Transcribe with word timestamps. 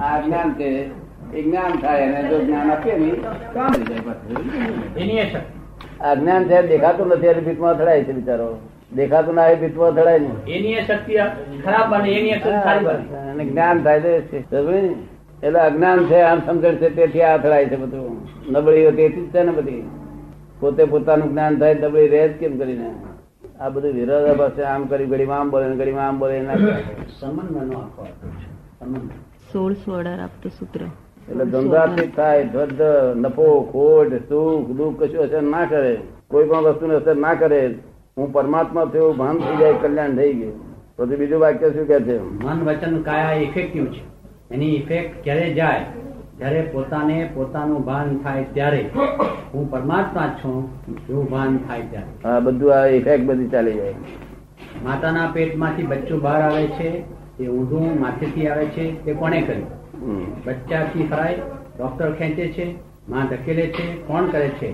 આ 0.00 0.16
જ્ઞાન 0.24 0.48
છે 0.58 0.68
એ 1.34 1.42
જ્ઞાન 1.42 1.72
થાય 1.82 2.02
અને 2.08 2.20
જો 2.28 2.36
જ્ઞાન 2.44 2.70
આપીએ 2.70 2.94
ને 2.98 3.10
કામ 3.54 3.72
થઈ 3.72 3.86
જાય 3.90 4.02
પાછું. 4.06 4.36
એની 4.96 5.20
આ 6.00 6.14
જ્ઞાન 6.14 6.42
છે 6.44 6.56
દેખાતું 6.68 7.06
નથી 7.08 7.30
એટલે 7.32 7.42
ભીતમાં 7.42 7.72
અથડાય 7.74 8.04
છે 8.04 8.12
બિચારો. 8.12 8.48
દેખાતું 8.94 9.34
ના 9.34 9.48
એ 9.52 9.54
ભીતમાં 9.62 9.88
અથડાય 9.92 10.18
ને 10.18 10.30
એની 10.56 10.82
શક્તિ 10.88 11.12
ખરાબ 11.64 11.86
બને 11.92 12.10
એની 12.18 12.34
અને 13.30 13.44
જ્ઞાન 13.44 13.76
થાય 13.82 14.00
છે. 14.00 14.38
એટલે 15.42 15.60
અજ્ઞાન 15.60 16.00
છે 16.06 16.18
આમ 16.20 16.40
સમજણ 16.46 16.76
છે 16.80 16.88
તેથી 16.96 17.22
આ 17.22 17.34
અથડાય 17.36 17.66
છે 17.70 17.76
બધું. 17.76 18.16
નબળી 18.52 18.90
તેથી 18.98 19.24
જ 19.26 19.32
છે 19.34 19.42
ને 19.42 19.52
બધી. 19.58 19.84
પોતે 20.60 20.82
પોતાનું 20.84 21.28
જ્ઞાન 21.32 21.54
થાય 21.60 21.74
નબળી 21.74 22.08
રહે 22.08 22.28
જ 22.28 22.32
કેમ 22.40 22.58
કરીને? 22.58 22.88
આ 23.60 23.68
બધું 23.68 23.92
વિરોધાભાસ 23.92 24.52
છે 24.56 24.62
આમ 24.62 24.82
કરી 24.90 25.06
ઘડીમાં 25.06 25.38
આમ 25.40 25.48
બોલે 25.50 25.66
ને 25.68 25.76
ઘડીમાં 25.76 26.06
આમ 26.08 26.18
બોલે 26.18 26.40
ના 26.40 26.54
કરે. 26.54 26.74
સંબંધનો 27.20 27.78
આખો 27.78 28.02
સંબંધ 28.78 29.12
સોળસો 29.52 29.92
અઢાર 29.92 30.20
આપતું 30.20 30.52
સૂત્ર. 30.52 30.80
એટલે 31.30 31.44
ધંધાથી 31.44 32.06
થાય 32.06 32.44
ધ્વજ 32.44 32.80
નફો 33.16 33.60
ખોટ 33.72 34.14
સુખ 34.28 34.70
દુઃખ 34.70 35.02
કશું 35.02 35.20
અસર 35.20 35.42
ના 35.42 35.64
કરે. 35.64 35.98
કોઈ 36.28 36.48
પણ 36.48 36.56
વસ્તુને 36.56 36.94
અસર 36.94 37.16
ના 37.16 37.34
કરે. 37.34 37.74
હું 38.18 38.32
પરમાત્મા 38.32 38.84
થયો 38.84 39.12
ભાન 39.12 39.38
થઈ 39.38 39.56
જાય 39.56 39.72
કલ્યાણ 39.72 40.16
થઈ 40.16 40.32
ગયું. 40.34 40.54
પછી 40.96 41.16
બીજું 41.16 41.40
વાક્ય 41.40 41.70
શું 41.70 41.86
કે 41.86 42.00
છે? 42.00 42.22
મન 42.22 42.64
વચન 42.64 43.02
કાયા 43.02 43.32
ઇફેક્ટિવ 43.32 43.86
છે. 43.86 44.02
એની 44.54 44.74
ઇફેક્ટ 44.76 45.24
ક્યારે 45.24 45.54
જાય? 45.54 45.84
જ્યારે 46.38 46.60
પોતાને 46.72 47.30
પોતાનું 47.34 47.84
ભાન 47.84 48.18
થાય 48.18 48.44
ત્યારે. 48.44 48.90
હું 49.54 49.70
પરમાત્મા 49.70 50.28
છું 50.44 50.68
એવું 51.10 51.30
ભાન 51.30 51.58
થાય 51.58 51.80
ત્યારે? 51.80 52.28
આ 52.28 52.40
બધું 52.40 52.74
આ 52.74 52.86
ઇફેક્ટ 52.86 53.24
બધી 53.24 53.48
ચાલી 53.48 53.74
જાય. 53.74 53.94
માતાના 54.84 55.30
પેટમાંથી 55.32 55.82
બચ્ચું 55.82 56.20
બહાર 56.20 56.42
આવે 56.42 56.66
છે 56.66 57.04
તે 57.40 57.46
ઊંધું 57.48 58.00
માથેથી 58.00 58.48
આવે 58.48 58.64
છે 58.64 59.04
તે 59.04 59.12
કોણે 59.12 59.40
કર્યું. 59.42 60.44
બચ્ચાથી 60.44 61.06
ફરાય 61.06 61.34
ડોક્ટર 61.78 62.12
ખેંચે 62.12 62.48
છે 62.48 62.74
માં 63.08 63.28
ધકેલે 63.28 63.66
છે 63.66 64.06
કોણ 64.06 64.26
કરે 64.26 64.48
છે? 64.48 64.72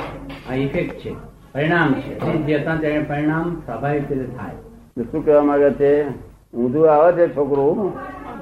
આ 0.51 0.55
ઇફેક્ટ 0.55 0.99
છે 0.99 1.15
પરિણામ 1.53 1.93
છે. 1.93 2.19
જે 2.47 2.57
હતા 2.57 2.75
તેને 2.75 2.99
પરિણામ 2.99 3.63
સ્વાભાવિક 3.65 4.13
રીતે 4.13 4.25
થાય. 4.25 4.51
તો 4.97 5.03
શું 5.03 5.25
કહેવા 5.25 5.43
માંગે 5.43 5.71
છે? 5.71 6.05
ઊંધું 6.55 6.91
આવે 6.91 7.13
છે 7.13 7.37
છોકરું? 7.37 7.93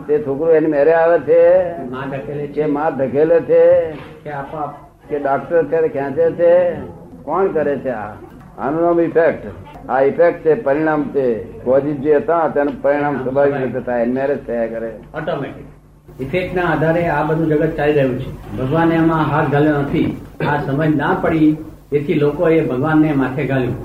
તે 0.07 0.19
છોકરું 0.19 0.51
એની 0.51 0.67
મેરે 0.67 0.93
આવે 0.93 1.19
છે? 1.19 1.43
માં 1.91 2.11
ધકેલે 2.11 2.47
છે. 2.47 2.65
માં 2.65 2.97
ધકેલે 2.97 3.41
છે? 3.41 3.91
કે 4.25 4.31
આપ 4.31 4.75
કે 5.09 5.19
ડોક્ટર 5.19 5.59
અત્યારે 5.59 5.89
ખેંચે 5.89 6.31
છે? 6.31 6.75
કોણ 7.23 7.53
કરે 7.53 7.77
છે 7.79 7.89
આ? 7.89 8.13
આનું 8.59 8.83
નામ 8.83 9.01
ઇફેક્ટ 9.01 9.47
આ 9.91 10.01
ઇફેક્ટ 10.01 10.45
છે 10.45 10.55
પરિણામ 10.55 11.03
છે. 11.05 11.35
કોઝિસ 11.65 11.97
જે 11.97 12.17
હતા 12.17 12.49
તેનું 12.49 12.83
પરિણામ 12.83 13.17
સ્વાભાવિક 13.23 13.55
રીતે 13.55 13.81
થાય. 13.81 14.07
મેરેજ 14.07 14.39
થયા 14.47 14.67
કરે. 14.67 14.91
ઓટોમેટિક 15.15 16.23
ઇફેક્ટના 16.23 16.63
આધારે 16.63 17.09
આ 17.09 17.23
બધું 17.23 17.49
જગત 17.49 17.77
ચાલી 17.77 17.93
રહ્યું 17.93 18.19
છે. 18.21 18.31
ભગવાને 18.59 18.95
એમાં 18.95 19.23
હાથ 19.31 19.51
ઘાલ્યો 19.51 19.77
નથી. 19.81 20.05
આ 20.49 20.57
સમજ 20.67 20.97
ના 20.97 21.17
પડી 21.21 21.57
તેથી 21.91 22.15
લોકોએ 22.15 22.61
ભગવાનને 22.67 23.13
માથે 23.13 23.45
ઘાલ્યું 23.47 23.77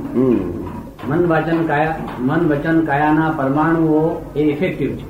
મન 1.08 1.26
વચન 1.28 1.68
કાયા 1.68 1.96
મન 2.20 2.48
વચન 2.50 2.86
કાયાના 2.86 3.34
પરમાણુઓ 3.38 4.02
એ 4.36 4.42
ઇફેક્ટિવ 4.44 4.96
છે. 4.96 5.08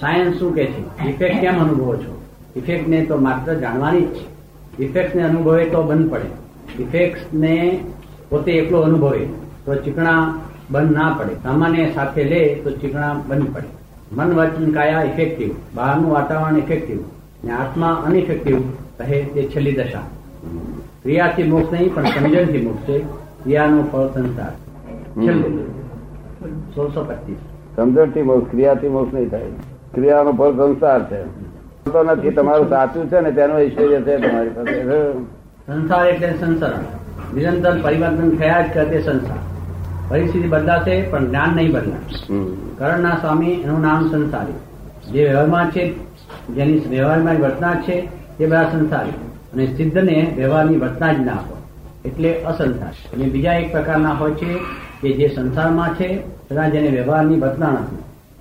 સાયન્સ 0.00 0.38
શું 0.38 0.54
કે 0.54 0.64
છે? 0.66 1.08
ઇફેક્ટ 1.08 1.40
કેમ 1.40 1.62
અનુભવો 1.64 1.96
છો? 1.96 2.22
ઇફેક્ટને 2.56 3.04
તો 3.04 3.16
માત્ર 3.16 3.54
જાણવાની 3.54 4.00
જ 4.00 4.14
છે. 4.14 4.82
ઇફેક્ટને 4.82 5.22
અનુભવે 5.22 5.64
તો 5.64 5.82
બંધ 5.82 6.10
પડે. 6.10 6.82
ઇફેક્ટ્સને 6.82 7.80
પોતે 8.30 8.52
એકલો 8.52 8.78
અનુભવે 8.80 9.24
તો 9.64 9.74
ચીકણા 9.74 10.34
બંધ 10.70 10.92
ના 10.92 11.16
પડે. 11.18 11.34
સામાન્ય 11.42 11.90
સાથે 11.94 12.24
લે 12.24 12.40
તો 12.64 12.70
ચીકણા 12.70 13.12
બંધ 13.28 13.54
પડે. 13.54 13.68
મન 14.12 14.32
વચન 14.34 14.70
કાયા 14.72 15.02
ઇફેક્ટિવ 15.02 15.50
બહારનું 15.74 16.10
વાતાવરણ 16.12 16.58
ઇફેક્ટિવ 16.58 16.98
ને 17.44 17.52
આત્મા 17.52 17.92
અનઇફેક્ટિવ 18.06 18.60
કહે 18.98 19.22
તે 19.34 19.42
છેલ્લી 19.42 19.72
દશા. 19.72 20.02
ક્રિયાથી 21.02 21.42
મોક્ષ 21.42 21.72
નહીં 21.72 21.94
પણ 21.94 22.04
સમજણથી 22.04 22.62
મોક્ષ 22.66 22.82
છે. 22.88 22.98
ક્રિયાનો 23.42 23.82
ફળ 23.82 24.06
સંસાર. 24.14 24.52
સોળસો 26.74 27.04
પચીસ. 27.04 27.36
સમજણથી 27.76 28.22
મોક્ષ 28.22 28.50
ક્રિયાથી 28.50 28.88
મોક્ષ 28.88 29.14
નહીં 29.14 29.28
થાય. 29.28 29.50
ક્રિયાનો 29.94 30.32
ફળ 30.32 30.52
સંસાર 30.52 31.00
છે. 31.10 31.22
નથી 32.06 32.30
તમારું 32.30 32.68
સાચું 32.68 33.08
છે 33.10 33.20
ને 33.20 33.30
તેનું 33.32 33.58
ઐશ્વર્ય 33.58 34.00
છે 34.00 34.16
તમારી 34.18 34.48
પાસે. 34.48 34.82
સંસાર 35.66 36.06
એટલે 36.06 36.30
સંસરણ 36.40 36.84
નિરંતર 37.34 37.80
પરિવર્તન 37.82 38.30
થયા 38.30 38.60
જ 38.60 38.74
કરતે 38.74 39.02
સંસાર. 39.02 39.38
પરિસ્થિતિ 40.08 40.48
બદલાશે 40.48 41.02
પણ 41.02 41.26
જ્ઞાન 41.26 41.56
નહીં 41.56 41.72
બદલાય. 41.72 42.34
કરણના 42.78 43.10
સ્વામી 43.10 43.50
એનું 43.50 43.80
નામ 43.80 44.10
સંસારી. 44.10 44.52
જે 45.12 45.24
વ્યવહારમાં 45.24 45.70
છે 45.70 45.94
જેની 46.54 46.78
વ્યવહારમાં 46.78 47.34
વર્તના 47.34 47.74
છે 47.74 48.08
તે 48.38 48.46
બધા 48.46 48.64
સંસારી. 48.64 49.10
અને 49.10 49.66
સિદ્ધને 49.66 50.32
વ્યવહારની 50.36 50.76
વર્તના 50.76 51.12
જ 51.12 51.20
ના 51.20 51.32
હોય 51.32 52.08
એટલે 52.08 52.34
અસંસાર. 52.34 52.88
અને 52.88 53.24
બીજા 53.24 53.52
એક 53.52 53.72
પ્રકારના 53.72 54.10
હોય 54.10 54.30
છે 54.30 54.54
કે 55.02 55.12
જે 55.12 55.34
સંસારમાં 55.36 55.94
છે 55.94 56.22
તથા 56.50 56.68
જેને 56.68 56.88
વ્યવહારની 56.88 57.40
વર્તના 57.40 57.70
નથી. 57.70 57.96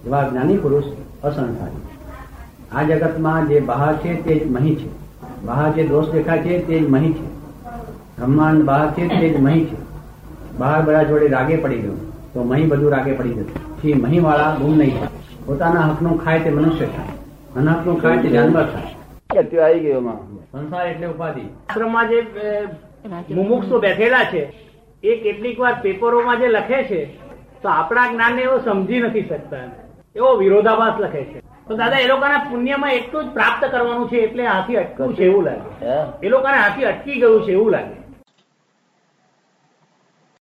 એવા 0.07 0.23
જ્ઞાની 0.23 0.57
પુરુષ 0.57 0.83
અસંસારી. 1.23 1.81
આ 2.71 2.83
જગતમાં 2.83 3.47
જે 3.47 3.59
બહાર 3.59 3.95
છે 3.95 4.23
તે 4.23 4.45
જ 4.45 4.51
મહી 4.51 4.75
છે. 4.75 4.89
બહાર 5.45 5.73
જે 5.73 5.83
દોષ 5.83 6.07
દેખાય 6.07 6.39
છે 6.39 6.67
તે 6.67 6.79
જ 6.79 6.89
મહી 6.89 7.13
છે. 7.13 7.44
બ્રહ્માંડ 8.17 8.63
બહાર 8.63 8.85
છે 8.91 9.07
તે 9.07 9.29
જ 9.29 9.39
મહી 9.39 9.65
છે. 9.65 9.77
બહાર 10.57 10.81
બધા 10.81 11.03
જોડે 11.03 11.27
રાગે 11.27 11.55
પડી 11.55 11.81
ગયું. 11.81 11.99
તો 12.33 12.43
મહી 12.43 12.65
બધું 12.65 12.91
રાગે 12.91 13.13
પડી 13.13 13.33
ગયું. 13.33 13.49
થી 13.81 13.93
મહી 13.93 14.19
વાળા 14.19 14.55
ગુમ 14.61 14.77
નહીં 14.77 14.99
થાય. 14.99 15.09
પોતાના 15.45 15.87
હકનું 15.89 16.15
ખાય 16.23 16.39
તે 16.39 16.49
મનુષ્ય 16.49 16.85
થાય 16.85 17.13
અનહકનું 17.57 18.01
ખાય 18.01 18.17
તે 18.17 18.29
જાનવર 18.29 18.65
થાય 18.73 19.63
આવી 19.65 19.79
ગયો 19.79 20.01
સંસાર 20.51 20.87
એટલે 20.87 21.07
ઉપાધિ. 21.07 21.43
આશ્રમમાં 21.69 22.09
જે 22.09 22.19
મુમુક્ષો 23.35 23.79
બેઠેલા 23.79 24.25
છે 24.33 24.41
એ 25.03 25.15
કેટલીક 25.23 25.59
વાર 25.59 25.75
પેપરોમાં 25.81 26.39
જે 26.39 26.47
લખે 26.47 26.79
છે 26.83 27.01
તો 27.61 27.67
આપણા 27.69 28.07
જ્ઞાનને 28.11 28.41
એવો 28.41 28.57
સમજી 28.59 29.01
નથી 29.01 29.25
શકતા 29.29 29.65
એવો 30.15 30.29
વિરોધાભાસ 30.37 30.95
લખે 30.99 31.23
છે. 31.31 31.39
તો 31.67 31.75
દાદા 31.75 31.99
એ 32.05 32.07
લોકોના 32.07 32.47
પુણ્યમાં 32.49 32.93
એટલું 32.93 33.23
જ 33.25 33.27
પ્રાપ્ત 33.33 33.61
કરવાનું 33.73 34.09
છે 34.09 34.17
એટલે 34.25 34.43
હાથી 34.47 34.77
અટકવું 34.83 35.15
છે 35.17 35.23
એવું 35.29 35.43
લાગે? 35.43 35.69
એ 36.23 36.27
લોકોને 36.29 36.57
હાથી 36.63 36.89
અટકી 36.91 37.19
ગયું 37.21 37.45
છે 37.45 37.51
એવું 37.51 37.71
લાગે. 37.71 37.95